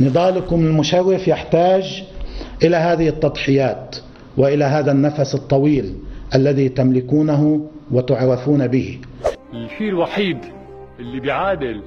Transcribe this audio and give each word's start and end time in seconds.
نضالكم 0.00 0.66
المشرف 0.66 1.28
يحتاج 1.28 2.04
إلى 2.62 2.76
هذه 2.76 3.08
التضحيات 3.08 3.96
وإلى 4.36 4.64
هذا 4.64 4.92
النفس 4.92 5.34
الطويل 5.34 5.94
الذي 6.34 6.68
تملكونه 6.68 7.70
وتعرفون 7.90 8.66
به. 8.66 9.00
الشيء 9.52 9.88
الوحيد 9.88 10.38
اللي 10.98 11.20
بيعادل 11.20 11.82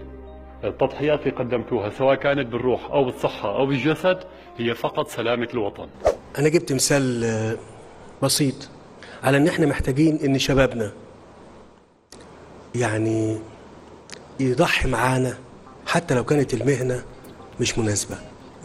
التضحيات 0.64 1.20
اللي 1.20 1.32
قدمتوها 1.32 1.90
سواء 1.90 2.16
كانت 2.16 2.48
بالروح 2.48 2.92
أو 2.92 3.06
بالصحة 3.06 3.56
أو 3.56 3.66
بالجسد 3.66 4.18
هي 4.58 4.74
فقط 4.74 5.08
سلامة 5.08 5.48
الوطن. 5.54 5.88
أنا 6.40 6.50
جبت 6.50 6.74
مثال 6.74 7.24
آه، 7.24 7.58
بسيط 8.24 8.70
على 9.24 9.38
إن 9.38 9.48
إحنا 9.48 9.66
محتاجين 9.66 10.20
إن 10.26 10.40
شبابنا 10.40 10.92
يعني 12.76 13.38
يضحي 14.40 14.90
معانا 14.90 15.38
حتى 15.88 16.16
لو 16.16 16.24
كانت 16.24 16.54
المهنة 16.54 17.04
مش 17.60 17.78
مناسبة. 17.78 18.16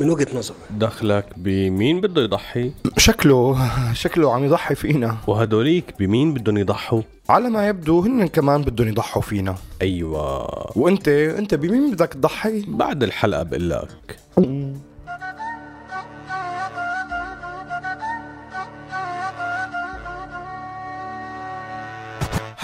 من 0.00 0.10
وجهة 0.10 0.27
نظر 0.34 0.54
دخلك 0.70 1.27
بمين 1.36 2.00
بده 2.00 2.22
يضحي؟ 2.22 2.72
شكله 2.96 3.70
شكله 3.92 4.34
عم 4.34 4.44
يضحي 4.44 4.74
فينا. 4.74 5.16
وهدوليك 5.27 5.94
بمين 5.98 6.34
بدهم 6.34 6.58
يضحوا؟ 6.58 7.02
على 7.28 7.50
ما 7.50 7.68
يبدو 7.68 8.00
هن 8.00 8.27
كمان 8.27 8.62
بدهم 8.62 8.88
يضحوا 8.88 9.22
فينا. 9.22 9.54
أيوه. 9.82 10.78
وأنت 10.78 11.08
أنت 11.08 11.54
بمين 11.54 11.91
بدك 11.91 12.08
تضحي؟ 12.08 12.64
بعد 12.69 13.02
الحلقة 13.02 13.42
بقول 13.42 13.70
لك 13.70 14.19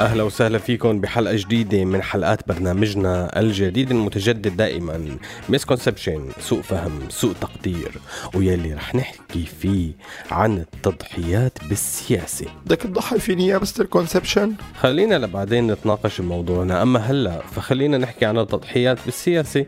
أهلا 0.00 0.22
وسهلا 0.22 0.58
فيكم 0.58 1.00
بحلقة 1.00 1.36
جديدة 1.36 1.84
من 1.84 2.02
حلقات 2.02 2.48
برنامجنا 2.48 3.40
الجديد 3.40 3.90
المتجدد 3.90 4.56
دائما. 4.56 5.18
Misconception 5.48 6.28
سوء 6.40 6.62
فهم 6.62 7.00
سوء 7.08 7.32
تقدير. 7.40 7.92
ويلي 8.34 8.74
رح 8.74 8.94
نحكي 8.94 9.44
فيه 9.60 9.92
عن 10.30 10.58
التضحيات 10.58 11.58
بالسياسة. 11.68 12.46
بدك 12.66 12.82
تضحي 12.82 13.18
فيني 13.18 13.46
يا 13.46 13.58
Mister 13.58 13.86
Conception 13.86 14.54
خلينا 14.80 15.14
لبعدين 15.14 15.66
نتناقش 15.72 16.20
بموضوعنا. 16.20 16.82
أما 16.82 16.98
هلأ 16.98 17.42
فخلينا 17.42 17.98
نحكي 17.98 18.26
عن 18.26 18.38
التضحيات 18.38 18.98
بالسياسة. 19.04 19.66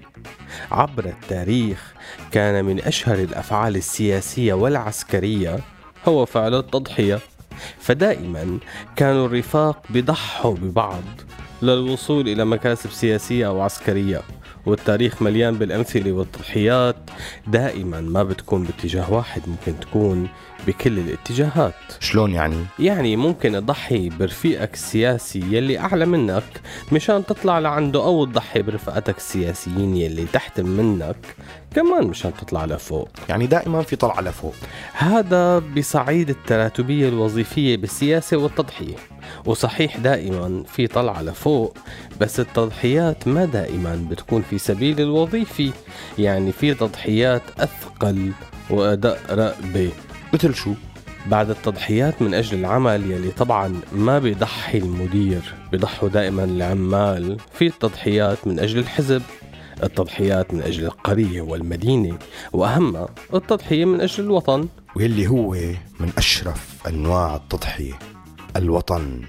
عبر 0.71 1.05
التاريخ 1.05 1.95
كان 2.33 2.65
من 2.65 2.81
أشهر 2.81 3.19
الأفعال 3.19 3.77
السياسية 3.77 4.55
والعسكرية 4.55 5.59
هو 6.09 6.27
فعل 6.27 6.55
التضحية. 6.55 7.19
فدائما 7.79 8.59
كانوا 8.97 9.27
الرفاق 9.27 9.83
بيضحوا 9.91 10.55
ببعض 10.55 11.03
للوصول 11.63 12.29
إلى 12.29 12.45
مكاسب 12.45 12.91
سياسية 12.91 13.47
أو 13.47 13.61
عسكرية 13.61 14.23
والتاريخ 14.67 15.23
مليان 15.23 15.55
بالأمثلة 15.55 16.13
والتضحيات. 16.13 16.97
دائما 17.47 18.01
ما 18.01 18.23
بتكون 18.23 18.65
باتجاه 18.65 19.13
واحد 19.13 19.43
ممكن 19.47 19.81
تكون 19.81 20.29
بكل 20.67 20.99
الاتجاهات. 20.99 21.75
شلون 22.01 22.33
يعني؟ 22.35 22.65
يعني 22.79 23.17
ممكن 23.17 23.53
تضحي 23.53 24.09
برفيقك 24.09 24.75
السياسي 24.75 25.39
يلي 25.51 25.79
أعلى 25.79 26.07
منك 26.07 26.61
مشان 26.93 27.27
تطلع 27.27 27.59
لعنده 27.59 28.05
أو 28.05 28.25
تضحي 28.25 28.63
برفقتك 28.63 29.17
السياسيين 29.17 29.97
يلي 29.97 30.25
تحت 30.33 30.61
منك 30.61 31.17
كمان 31.75 32.07
مشان 32.07 32.33
تطلع 32.41 32.65
لفوق. 32.65 33.09
يعني 33.29 33.47
دائما 33.47 33.83
في 33.83 33.97
طلعة 33.97 34.21
لفوق 34.21 34.55
هذا 34.93 35.59
بصعيد 35.59 36.31
التراتبية 36.31 37.09
الوظيفية 37.09 37.77
بالسياسة 37.77 38.37
والتضحية. 38.37 38.97
وصحيح 39.45 39.97
دائما 39.97 40.65
في 40.69 40.87
طلعة 40.87 41.23
لفوق 41.23 41.77
بس 42.21 42.41
التضحيات 42.41 43.29
ما 43.29 43.45
دائما 43.45 44.07
بتكون 44.11 44.43
في 44.51 44.59
سبيل 44.59 45.01
الوظيفي. 45.01 45.73
يعني 46.19 46.53
في 46.53 46.75
تضحيات 46.75 47.43
أثقل 47.59 48.33
وأداء 48.71 49.21
رقبة 49.31 49.91
مثل 50.33 50.55
شو؟ 50.55 50.75
بعد 51.27 51.51
التضحيات 51.51 52.23
من 52.23 52.35
أجل 52.35 52.59
العمل 52.59 53.11
يلي 53.11 53.31
طبعا 53.31 53.81
ما 53.93 54.19
بيضحي 54.19 54.79
المدير 54.79 55.55
بيضحوا 55.73 56.09
دائما 56.09 56.45
العمال. 56.45 57.37
في 57.53 57.67
التضحيات 57.67 58.47
من 58.47 58.59
أجل 58.61 58.79
الحزب 58.79 59.23
التضحيات 59.83 60.55
من 60.55 60.63
أجل 60.63 60.85
القرية 60.85 61.43
والمدينة 61.43 62.19
وأهمها 62.53 63.09
التضحية 63.35 63.85
من 63.85 64.01
أجل 64.01 64.25
الوطن. 64.25 64.69
واللي 64.97 65.27
هو 65.27 65.53
من 66.01 66.11
أشرف 66.19 66.87
أنواع 66.89 67.37
التضحية 67.37 67.99
الوطن. 68.57 69.23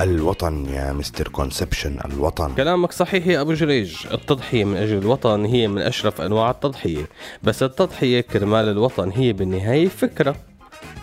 الوطن 0.00 0.66
يا 0.66 0.92
Mister 0.92 1.28
Conception 1.28 1.98
الوطن. 2.04 2.54
كلامك 2.54 2.92
صحيح 2.92 3.26
يا 3.26 3.40
أبو 3.40 3.52
جريج. 3.52 3.96
التضحية 4.12 4.64
من 4.64 4.76
أجل 4.76 4.98
الوطن 4.98 5.44
هي 5.44 5.68
من 5.68 5.82
أشرف 5.82 6.20
أنواع 6.20 6.50
التضحية. 6.50 7.08
بس 7.42 7.62
التضحية 7.62 8.20
كرمال 8.20 8.68
الوطن 8.68 9.10
هي 9.10 9.32
بالنهاية 9.32 9.88
فكرة. 9.88 10.36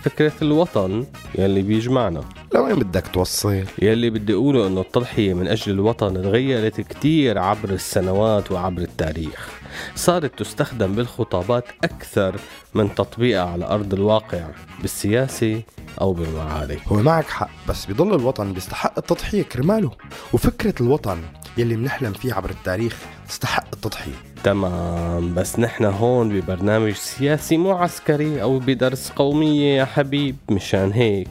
فكرة 0.04 0.34
الوطن 0.42 1.06
يلي 1.38 1.62
بيجمعنا. 1.62 2.24
لوين 2.54 2.80
بدك 2.80 3.08
توصل؟ 3.08 3.66
يلي 3.82 4.10
بدي 4.10 4.34
أقوله 4.34 4.68
إنه 4.68 4.82
التضحية 4.82 5.34
من 5.34 5.48
أجل 5.48 5.72
الوطن 5.72 6.14
تغيرت 6.14 6.82
كتير 6.82 7.38
عبر 7.38 7.70
السنوات 7.70 8.52
وعبر 8.52 8.82
التاريخ. 8.82 9.50
صارت 9.96 10.40
تستخدم 10.40 10.96
بالخطابات 10.96 11.66
أكثر 11.84 12.36
من 12.74 12.96
تطبيقها 12.96 13.44
على 13.44 13.66
أرض 13.66 13.94
الواقع 13.94 14.48
بالسياسة 14.82 15.62
أو 16.02 16.14
بالمعارك. 16.14 16.82
هو 16.88 16.96
معك 16.96 17.28
حق 17.28 17.50
بس 17.70 17.86
بيضل 17.86 18.16
الوطن 18.16 18.54
بيستحق 18.54 18.94
التضحية 18.98 19.44
كرماله. 19.44 19.92
وفكرة 20.34 20.76
الوطن 20.82 21.22
يلي 21.58 21.76
بنحلم 21.76 22.14
فيه 22.14 22.34
عبر 22.34 22.50
التاريخ 22.50 22.98
تستحق 23.30 23.66
التضحية. 23.74 24.16
تمام 24.44 25.34
بس 25.34 25.60
نحن 25.60 25.86
هون 25.86 26.30
ببرنامج 26.30 26.94
سياسي 26.94 27.58
مو 27.58 27.72
عسكري 27.72 28.42
أو 28.42 28.60
بدرس 28.60 29.10
قومية 29.10 29.78
يا 29.80 29.86
حبيب 29.86 30.36
مشان 30.50 30.92
هيك. 30.92 31.28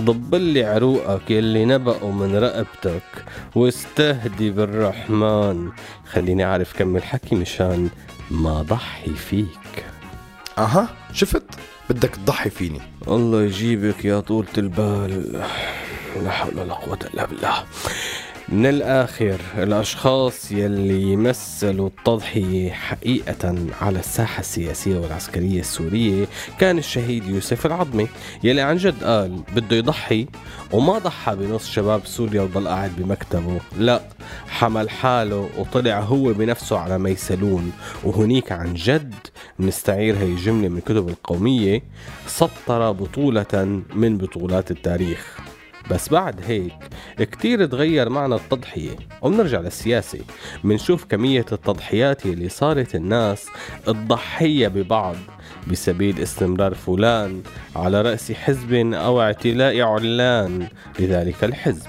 ضب 0.00 0.34
لي 0.34 0.64
عروقك 0.64 1.30
يلي 1.30 1.64
نبقوا 1.64 2.12
من 2.12 2.36
رقبتك 2.36 3.24
واستهدي 3.54 4.50
بالرحمن. 4.50 5.70
خليني 6.12 6.44
أعرف 6.44 6.78
كم 6.78 6.96
الحكي 6.96 7.34
مشان 7.34 7.88
ما 8.30 8.62
ضحي 8.62 9.10
فيك. 9.10 9.84
أها 10.58 10.88
شفت؟ 11.12 11.42
بدك 11.90 12.16
تضحي 12.16 12.50
فيني. 12.50 12.80
الله 13.08 13.42
يجيبك 13.42 14.04
يا 14.04 14.20
طولة 14.20 14.48
البال. 14.58 15.42
لا 16.22 16.30
حول 16.30 16.58
ولا 16.58 16.74
قوة 16.74 16.98
إلا 17.14 17.26
بالله. 17.26 17.64
من 18.48 18.66
الآخر 18.66 19.40
الأشخاص 19.58 20.52
يلي 20.52 21.02
يمثلوا 21.02 21.88
التضحية 21.88 22.70
حقيقة 22.72 23.54
على 23.80 23.98
الساحة 23.98 24.40
السياسية 24.40 24.98
والعسكرية 24.98 25.60
السورية 25.60 26.26
كان 26.58 26.78
الشهيد 26.78 27.24
يوسف 27.28 27.66
العظمي 27.66 28.08
يلي 28.42 28.60
عن 28.60 28.76
جد 28.76 29.04
قال 29.04 29.42
بده 29.56 29.76
يضحي 29.76 30.26
وما 30.72 30.98
ضحى 30.98 31.36
بنص 31.36 31.70
شباب 31.70 32.06
سوريا 32.06 32.42
وضل 32.42 32.68
قاعد 32.68 32.90
بمكتبه. 32.96 33.60
لا 33.78 34.02
حمل 34.48 34.90
حاله 34.90 35.48
وطلع 35.58 36.00
هو 36.00 36.32
بنفسه 36.32 36.78
على 36.78 36.98
ميسلون 36.98 37.72
وهنيك 38.04 38.52
عن 38.52 38.74
جد 38.74 39.14
نستعير 39.60 40.16
هي 40.16 40.24
الجملة 40.24 40.68
من 40.68 40.80
كتب 40.80 41.08
القومية 41.08 41.82
سطر 42.26 42.92
بطولة 42.92 43.82
من 43.94 44.18
بطولات 44.18 44.70
التاريخ. 44.70 45.38
بس 45.90 46.08
بعد 46.08 46.40
هيك 46.46 46.74
كتير 47.18 47.66
تغير 47.66 48.08
معنى 48.08 48.34
التضحية. 48.34 48.96
وبنرجع 49.22 49.60
للسياسة. 49.60 50.18
منشوف 50.64 51.04
كمية 51.04 51.46
التضحيات 51.52 52.26
اللي 52.26 52.48
صارت 52.48 52.94
الناس 52.94 53.46
الضحية 53.88 54.68
ببعض. 54.68 55.16
بسبيل 55.70 56.22
استمرار 56.22 56.74
فلان 56.74 57.42
على 57.76 58.02
رأس 58.02 58.32
حزب 58.32 58.74
أو 58.74 59.20
اعتلاء 59.20 59.80
علان 59.80 60.68
لذلك 60.98 61.44
الحزب. 61.44 61.86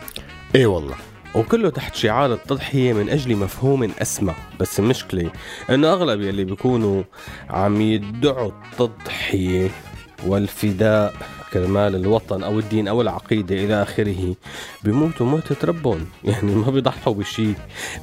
إيه 0.56 0.66
والله. 0.66 0.96
وكله 1.36 1.70
تحت 1.70 1.96
شعار 1.96 2.34
التضحية 2.34 2.94
من 2.94 3.10
أجل 3.10 3.36
مفهوم 3.36 3.92
أسمى. 4.02 4.34
بس 4.60 4.80
المشكلة 4.80 5.32
إنه 5.70 5.94
أغلب 5.94 6.22
يلي 6.22 6.44
بيكونوا 6.44 7.04
عم 7.50 7.82
يدعوا 7.82 8.52
التضحية 8.52 9.70
والفداء 10.28 11.14
كرمال 11.56 11.96
الوطن 11.96 12.44
أو 12.44 12.60
الدين 12.60 12.88
أو 12.88 13.02
العقيدة 13.02 13.56
إلى 13.56 13.82
آخره. 13.82 14.36
بيموتوا 14.84 15.26
موتة 15.26 15.56
ربهم 15.68 16.06
يعني 16.24 16.56
ما 16.56 16.72
بيضحوا 16.72 17.14
بشيء 17.14 17.54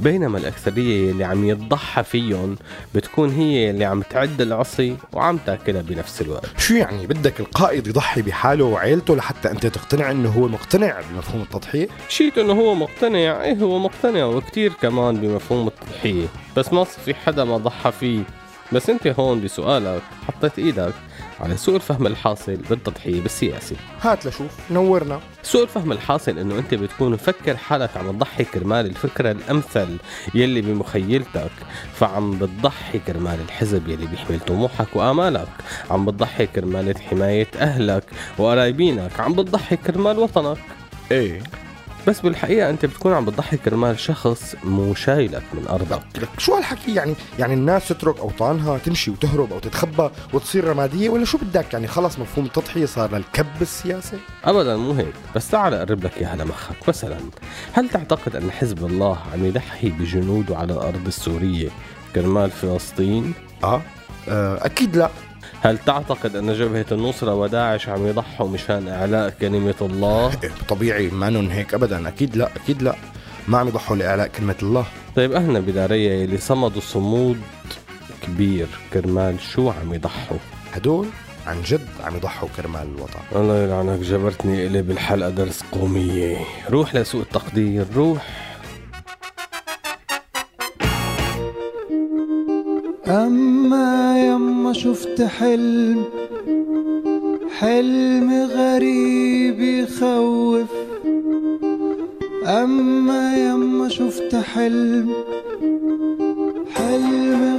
بينما 0.00 0.38
الأكثرية 0.38 1.10
اللي 1.10 1.24
عم 1.24 1.48
يتضحى 1.48 2.02
فيهم 2.02 2.56
بتكون 2.94 3.30
هي 3.30 3.70
اللي 3.70 3.84
عم 3.84 4.02
تعد 4.02 4.40
العصي 4.40 4.96
وعم 5.12 5.38
تاكلها 5.46 5.82
بنفس 5.82 6.22
الوقت. 6.22 6.58
شو 6.58 6.74
يعني 6.74 7.06
بدك 7.06 7.40
القائد 7.40 7.86
يضحي 7.86 8.22
بحاله 8.22 8.64
وعيلته 8.64 9.16
لحتى 9.16 9.50
أنت 9.50 9.66
تقتنع 9.66 10.10
إنه 10.10 10.28
هو 10.28 10.48
مقتنع 10.48 11.00
بمفهوم 11.10 11.42
التضحية؟ 11.42 11.88
شيت 12.08 12.38
إنه 12.38 12.52
هو 12.52 12.74
مقتنع. 12.74 13.42
إيه 13.42 13.54
هو 13.54 13.78
مقتنع 13.78 14.24
وكتير 14.24 14.72
كمان 14.72 15.16
بمفهوم 15.16 15.68
التضحية. 15.68 16.26
بس 16.56 16.72
ما 16.72 16.84
في 16.84 17.14
حدا 17.14 17.44
ما 17.44 17.56
ضحى 17.56 17.92
فيه. 17.92 18.22
بس 18.72 18.90
أنت 18.90 19.06
هون 19.06 19.40
بسؤالك 19.40 20.02
حطيت 20.28 20.58
إيدك. 20.58 20.94
على 21.42 21.56
سوء 21.56 21.76
الفهم 21.76 22.06
الحاصل 22.06 22.56
بالتضحية 22.56 23.20
بالسياسة. 23.20 23.76
هات 24.00 24.26
لشوف 24.26 24.50
نورنا. 24.70 25.20
سوء 25.42 25.62
الفهم 25.62 25.92
الحاصل 25.92 26.38
إنه 26.38 26.58
أنت 26.58 26.74
بتكون 26.74 27.12
مفكر 27.12 27.56
حالك 27.56 27.96
عم 27.96 28.12
تضحي 28.12 28.44
كرمال 28.44 28.86
الفكرة 28.86 29.30
الأمثل 29.30 29.96
يلي 30.34 30.60
بمخيلتك 30.60 31.50
فعم 31.94 32.38
بتضحي 32.38 32.98
كرمال 32.98 33.40
الحزب 33.40 33.88
يلي 33.88 34.06
بيحمل 34.06 34.40
طموحك 34.40 34.96
وآمالك 34.96 35.48
عم 35.90 36.04
بتضحي 36.04 36.46
كرمال 36.46 36.98
حماية 37.02 37.48
أهلك 37.56 38.04
وقرايبينك 38.38 39.20
عم 39.20 39.32
بتضحي 39.32 39.76
كرمال 39.76 40.18
وطنك. 40.18 40.58
إيه. 41.12 41.42
بس 42.08 42.20
بالحقيقة 42.20 42.70
أنت 42.70 42.86
بتكون 42.86 43.12
عم 43.12 43.24
بتضحي 43.24 43.56
كرمال 43.56 43.98
شخص 43.98 44.56
مو 44.64 44.94
شايلك 44.94 45.42
من 45.54 45.68
أرضك. 45.68 46.02
لك 46.18 46.28
شو 46.38 46.54
هالحكي؟ 46.54 46.94
يعني 46.94 47.14
يعني 47.38 47.54
الناس 47.54 47.88
تترك 47.88 48.18
أوطانها 48.18 48.78
تمشي 48.78 49.10
وتهرب 49.10 49.52
أو 49.52 49.58
تتخبى 49.58 50.10
وتصير 50.32 50.64
رمادية 50.64 51.08
ولا 51.08 51.24
شو 51.24 51.38
بدك؟ 51.38 51.72
يعني 51.74 51.86
خلص 51.86 52.18
مفهوم 52.18 52.46
التضحية 52.46 52.86
صار 52.86 53.16
للكب 53.16 53.46
السياسي؟ 53.62 54.16
أبدا 54.44 54.76
مو 54.76 54.92
هيك. 54.92 55.14
بس 55.36 55.50
تعال 55.50 55.74
أقرب 55.74 56.04
لك 56.04 56.18
إياها 56.18 56.36
لمخك. 56.36 56.88
مثلا 56.88 57.18
هل 57.72 57.88
تعتقد 57.88 58.36
أن 58.36 58.50
حزب 58.50 58.86
الله 58.86 59.18
عم 59.32 59.44
يضحي 59.44 59.88
بجنوده 59.90 60.56
على 60.56 60.72
الأرض 60.72 61.06
السورية 61.06 61.68
كرمال 62.14 62.50
فلسطين؟ 62.50 63.34
آه, 63.64 63.82
آه 64.28 64.66
أكيد 64.66 64.96
لا. 64.96 65.10
هل 65.62 65.78
تعتقد 65.78 66.36
أن 66.36 66.54
جبهة 66.54 66.86
النصرة 66.92 67.34
وداعش 67.34 67.88
عم 67.88 68.06
يضحوا 68.06 68.48
مشان 68.48 68.88
إعلاء 68.88 69.30
كلمة 69.30 69.74
الله؟ 69.80 70.30
إيه، 70.44 70.50
طبيعي 70.68 71.08
ما 71.08 71.48
هيك 71.52 71.74
ابدا. 71.74 72.08
أكيد 72.08 72.36
لا 72.36 72.48
أكيد 72.56 72.82
لا. 72.82 72.94
ما 73.48 73.58
عم 73.58 73.68
يضحوا 73.68 73.96
لإعلاء 73.96 74.26
كلمة 74.26 74.54
الله. 74.62 74.86
طيب 75.16 75.32
أهلنا 75.32 75.60
بدارية 75.60 76.24
اللي 76.24 76.38
صمدوا 76.38 76.80
صمود 76.80 77.36
كبير 78.22 78.66
كرمال 78.92 79.40
شو 79.40 79.70
عم 79.70 79.94
يضحوا؟ 79.94 80.38
هدول 80.72 81.06
عن 81.46 81.62
جد 81.62 81.88
عم 82.04 82.16
يضحوا 82.16 82.48
كرمال 82.56 82.88
الوطن. 82.96 83.20
الله 83.36 83.62
يلعنك 83.62 84.00
جبرتني 84.00 84.66
إلي 84.66 84.82
بالحلقة 84.82 85.30
درس 85.30 85.62
قومية. 85.72 86.36
روح 86.70 86.94
لسوق 86.94 87.20
التقدير 87.20 87.86
روح. 87.94 88.52
أما 93.06 94.26
شفت 94.72 95.22
حلم 95.22 96.04
حلم 97.58 98.32
غريب 98.32 99.60
يخوف. 99.60 100.68
أما 102.46 103.36
يما 103.36 103.88
شفت 103.88 104.34
حلم 104.34 105.12
حلم 106.74 107.58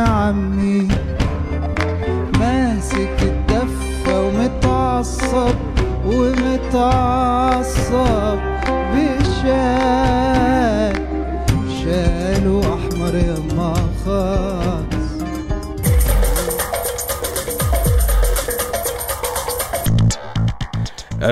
عمي 0.00 0.88
ماسك 2.38 3.16
الدفة 3.22 4.20
ومتعصب 4.20 5.54
ومتعصب 6.06 7.58
بشال. 8.94 10.94
شاله 11.84 12.60
أحمر 12.60 13.14
يما 13.14 13.74
خالص 14.04 14.79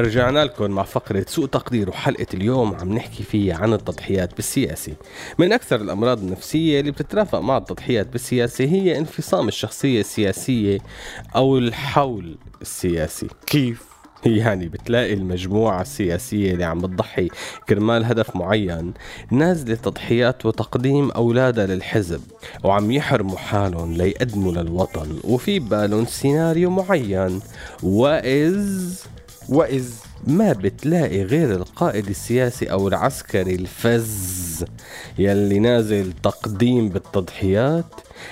رجعنا 0.00 0.44
لكم 0.44 0.70
مع 0.70 0.82
فقرة 0.82 1.24
سوء 1.28 1.46
تقدير 1.46 1.88
وحلقة 1.90 2.26
اليوم 2.34 2.74
عم 2.74 2.92
نحكي 2.92 3.22
فيها 3.22 3.56
عن 3.56 3.72
التضحيات 3.72 4.36
بالسياسة. 4.36 4.92
من 5.38 5.52
أكثر 5.52 5.80
الأمراض 5.80 6.18
النفسية 6.18 6.80
اللي 6.80 6.90
بتترافق 6.90 7.38
مع 7.38 7.56
التضحيات 7.56 8.06
بالسياسة 8.06 8.64
هي 8.64 8.98
انفصام 8.98 9.48
الشخصية 9.48 10.00
السياسية 10.00 10.78
أو 11.36 11.58
الحول 11.58 12.38
السياسي. 12.62 13.26
كيف؟ 13.46 13.88
يعني 14.26 14.68
بتلاقي 14.68 15.14
المجموعة 15.14 15.82
السياسية 15.82 16.52
اللي 16.52 16.64
عم 16.64 16.78
بتضحي 16.78 17.28
كرمال 17.68 18.04
هدف 18.04 18.36
معين 18.36 18.94
نازلة 19.30 19.74
تضحيات 19.74 20.46
وتقديم 20.46 21.10
أولادها 21.10 21.66
للحزب 21.66 22.20
وعم 22.64 22.90
يحرموا 22.90 23.38
حالهم 23.38 23.92
ليقدموا 23.92 24.52
للوطن 24.52 25.18
وفي 25.24 25.58
بالهم 25.58 26.06
سيناريو 26.06 26.70
معين. 26.70 27.40
وإذ 29.48 29.94
ما 30.26 30.52
بتلاقي 30.52 31.22
غير 31.22 31.54
القائد 31.54 32.08
السياسي 32.08 32.70
أو 32.70 32.88
العسكري 32.88 33.54
الفز 33.54 34.64
يلي 35.18 35.58
نازل 35.58 36.12
تقديم 36.22 36.88
بالتضحيات 36.88 37.84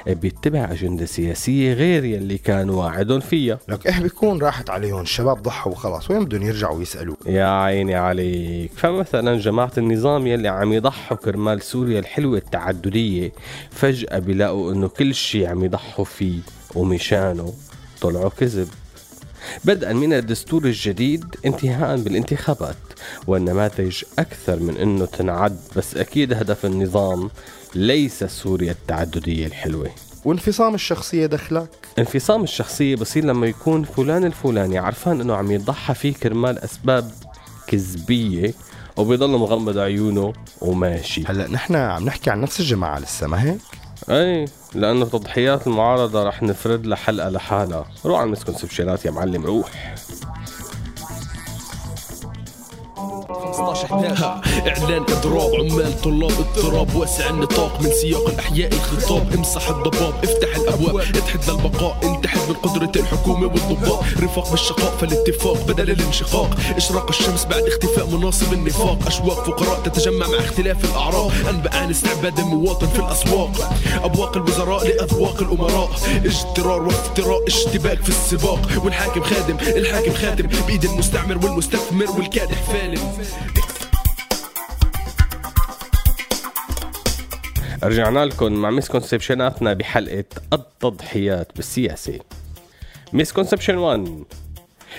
بيتبع 0.07 0.73
أجندة 0.73 1.07
سياسية 1.07 1.73
غير 1.73 2.05
يلي 2.05 2.39
كان 2.39 2.71
واعد 2.71 3.19
فيها. 3.19 3.59
لك 3.69 3.87
إيه 3.87 4.03
بيكون 4.03 4.43
راحت 4.43 4.71
عليهم؟ 4.71 5.01
الشباب 5.01 5.43
ضحوا 5.43 5.73
وخلاص. 5.73 6.11
وين 6.11 6.25
بدهم 6.25 6.43
يرجعوا 6.43 6.83
يسألوا؟ 6.83 7.17
يا 7.27 7.47
عيني 7.47 7.95
عليك. 7.95 8.71
فمثلا 8.77 9.39
جماعة 9.39 9.73
النظام 9.79 10.27
يلي 10.27 10.49
عم 10.49 10.73
يضحوا 10.73 11.17
كرمال 11.17 11.63
سوريا 11.63 11.99
الحلوة 11.99 12.39
التعددية 12.39 13.33
فجأة 13.71 14.19
بيلاقوا 14.19 14.73
إنه 14.73 14.89
كل 14.89 15.15
شي 15.15 15.47
عم 15.47 15.65
يضحوا 15.65 16.05
فيه 16.05 16.39
ومشانه 16.75 17.53
طلعوا 18.01 18.29
كذب. 18.29 18.69
بدءا 19.65 19.93
من 19.93 20.13
الدستور 20.13 20.65
الجديد 20.65 21.25
انتهاء 21.47 21.97
بالانتخابات 21.97 22.77
والنماذج 23.27 24.03
أكثر 24.19 24.61
من 24.61 24.77
أنه 24.77 25.05
تنعد 25.05 25.57
بس 25.77 25.97
أكيد 25.97 26.33
هدف 26.33 26.67
النظام 26.67 27.31
ليس 27.75 28.25
سوريا 28.25 28.73
التعددية 28.73 29.47
الحلوة. 29.47 29.91
وانفصام 30.25 30.75
الشخصية 30.75 31.27
دخلك؟ 31.27 31.69
انفصام 31.99 32.43
الشخصية 32.43 32.97
بصير 32.97 33.25
لما 33.25 33.47
يكون 33.47 33.85
فلان 33.85 34.25
الفلاني 34.25 34.79
عرفان 34.79 35.21
إنه 35.21 35.35
عم 35.35 35.51
يضحى 35.51 35.95
فيه 35.95 36.15
كرمال 36.15 36.59
أسباب 36.59 37.11
كذبية 37.67 38.55
وبيضل 38.97 39.31
مغمض 39.31 39.79
عيونه 39.79 40.33
وماشي. 40.61 41.25
هلأ 41.27 41.49
نحن 41.49 41.77
عم 41.77 42.05
نحكي 42.05 42.31
عن 42.31 42.41
نفس 42.41 42.61
الجماعة 42.61 42.99
لسه 42.99 43.27
ما 43.27 43.43
هيك؟ 43.43 43.61
أي 44.11 44.45
لأنه 44.75 45.05
تضحيات 45.05 45.67
المعارضة 45.67 46.23
رح 46.23 46.43
نفرد 46.43 46.87
لها 46.87 46.97
حلقة 46.97 47.29
لحالها. 47.29 47.87
روح 48.05 48.19
على 48.19 48.27
المسكونسبشنات 48.27 49.05
يا 49.05 49.11
معلم 49.11 49.47
روح. 49.47 49.95
اعلان 53.93 55.03
أضراب 55.03 55.55
عمال 55.55 56.01
طلاب 56.01 56.33
اضطراب 56.33 56.95
واسع 56.95 57.31
النطاق 57.31 57.81
من 57.81 57.91
سياق 57.91 58.29
الأحياء 58.29 58.73
الخطاب. 58.73 59.35
امسح 59.35 59.69
الضباب 59.69 60.15
افتح 60.25 60.57
الأبواب 60.57 61.01
اتحد 61.01 61.51
للبقاء 61.51 62.01
انتحد 62.05 62.39
من 62.49 62.55
قدرة 62.55 62.93
الحكومة 62.97 63.47
والضباط. 63.47 64.05
رفاق 64.23 64.51
بالشقاء 64.51 64.97
فالاتفاق 65.01 65.67
بدل 65.67 65.91
الانشقاق. 65.91 66.51
إشراق 66.77 67.09
الشمس 67.09 67.45
بعد 67.45 67.63
اختفاء 67.63 68.07
مناصب 68.07 68.53
النفاق. 68.53 68.99
أشواق 69.07 69.45
فقراء 69.45 69.81
تتجمع 69.81 70.27
مع 70.27 70.39
اختلاف 70.39 70.85
الأعراق. 70.85 71.33
انباء 71.49 71.77
عن 71.77 71.91
استعباد 71.91 72.39
المواطن 72.39 72.87
في 72.87 72.99
الأسواق. 72.99 73.73
أبواق 74.05 74.37
الوزراء 74.37 74.87
لأذواق 74.87 75.43
الأمراء. 75.43 75.91
اجترار 76.25 76.83
وافتراء 76.83 77.47
اشتباك 77.47 78.03
في 78.03 78.09
السباق. 78.09 78.61
والحاكم 78.85 79.23
خادم 79.23 79.57
الحاكم 79.61 80.15
خاتم. 80.15 80.47
بإيد 80.67 80.85
المستعمر 80.85 81.39
والمستثمر 81.47 82.11
والكادح 82.11 82.63
فالم. 82.63 83.01
رجعنا 87.87 88.25
لكم 88.25 88.53
مع 88.53 88.71
misconception 88.71 89.59
اتنا 89.59 89.73
بحلقة 89.73 90.25
التضحيات 90.53 91.57
بالسياسة. 91.57 92.19
Misconception 93.13 93.77
1 93.77 94.25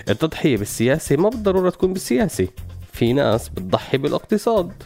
التضحية 0.09 0.57
بالسياسة 0.57 1.15
ما 1.15 1.29
بالضرورة 1.29 1.69
تكون 1.69 1.93
بالسياسة 1.93 2.47
في 2.93 3.13
ناس 3.13 3.49
بتضحي 3.49 3.97
بالاقتصاد. 3.97 4.83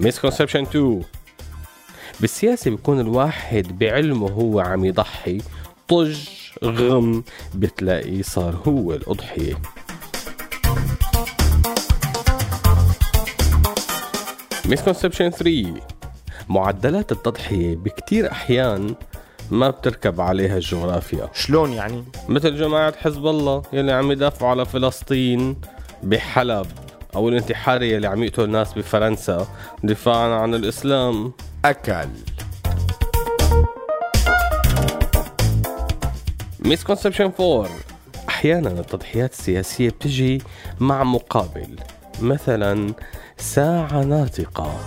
Misconception 0.00 0.62
2 0.62 1.02
بالسياسة 2.20 2.70
بيكون 2.70 3.00
الواحد 3.00 3.78
بعلمه 3.78 4.30
هو 4.30 4.60
عم 4.60 4.84
يضحي 4.84 5.38
طج 5.88 6.16
غم 6.64 7.24
بتلاقي 7.54 8.22
صار 8.22 8.62
هو 8.68 8.94
الأضحية. 8.94 9.62
Misconception 14.66 15.30
3 15.30 15.74
معدلات 16.48 17.12
التضحية 17.12 17.76
بكتير 17.76 18.32
أحيان 18.32 18.94
ما 19.50 19.70
بتركب 19.70 20.20
عليها 20.20 20.56
الجغرافيا. 20.56 21.30
شلون 21.34 21.72
يعني؟ 21.72 22.04
مثل 22.28 22.56
جماعة 22.56 22.94
حزب 22.96 23.26
الله 23.26 23.62
يلي 23.72 23.92
عم 23.92 24.12
يدافعوا 24.12 24.50
على 24.50 24.66
فلسطين 24.66 25.56
بحلب 26.02 26.66
أو 27.16 27.28
الانتحارية 27.28 27.96
اللي 27.96 28.06
عم 28.06 28.22
يقتل 28.22 28.44
الناس 28.44 28.72
بفرنسا 28.72 29.46
دفاعا 29.82 30.28
عن 30.28 30.54
الإسلام. 30.54 31.32
أكل. 31.64 32.08
Misconception 36.60 37.32
4 37.40 37.68
أحيانا 38.28 38.70
التضحيات 38.70 39.32
السياسية 39.32 39.88
بتجي 39.88 40.42
مع 40.80 41.04
مقابل. 41.04 41.76
مثلا 42.22 42.94
ساعة 43.38 44.04
ناطقة. 44.04 44.80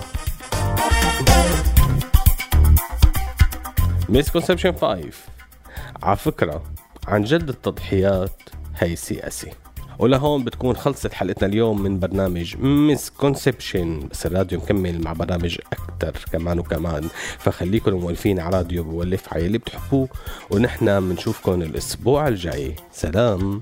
Misconception 4.10 4.72
5 4.72 4.98
على 6.04 6.18
فكرة 6.18 6.63
عن 7.08 7.24
جد 7.24 7.50
التضحيات 7.50 8.42
هي 8.77 8.96
سياسي 8.96 9.51
ولهون 10.00 10.44
بتكون 10.44 10.75
خلصت 10.75 11.13
حلقتنا 11.13 11.48
اليوم 11.48 11.82
من 11.82 12.00
برنامج 12.00 12.58
Misconception 12.57 14.07
بس 14.12 14.25
الراديو 14.25 14.60
مكمل 14.60 15.01
مع 15.01 15.13
برامج 15.13 15.58
أكتر 15.74 16.25
كمان 16.32 16.60
وكمان. 16.60 17.08
فخليكم 17.38 17.94
مولفين 17.94 18.39
على 18.39 18.58
راديو 18.58 18.84
بولف 18.84 19.34
على 19.34 19.46
اللي 19.46 19.58
بتحبوه. 19.58 20.10
ونحن 20.50 21.10
بنشوفكم 21.10 21.62
الأسبوع 21.62 22.27
الجاي. 22.27 22.75
سلام. 22.92 23.62